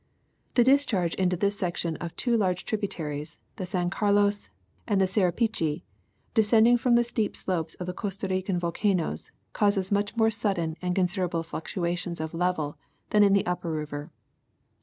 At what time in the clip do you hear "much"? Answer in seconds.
9.91-10.17